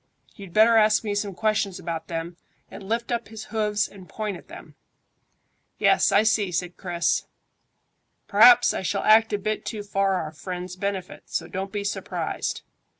You'd 0.35 0.51
better 0.51 0.77
ask 0.77 1.03
me 1.03 1.13
some 1.13 1.35
questions 1.35 1.77
about 1.77 2.07
them, 2.07 2.35
and 2.71 2.81
lift 2.89 3.11
up 3.11 3.27
his 3.27 3.43
hoofs 3.53 3.87
and 3.87 4.09
point 4.09 4.35
at 4.35 4.47
them." 4.47 4.73
"Yes, 5.77 6.11
I 6.11 6.23
see," 6.23 6.51
said 6.51 6.75
Chris. 6.75 7.27
"P'r'aps 8.27 8.73
I 8.73 8.81
shall 8.81 9.03
act 9.03 9.31
a 9.31 9.37
bit 9.37 9.63
too 9.63 9.83
for 9.83 10.15
our 10.15 10.31
friends' 10.31 10.75
benefit, 10.75 11.25
so 11.27 11.47
don't 11.47 11.71
be 11.71 11.83
surprised. 11.83 12.63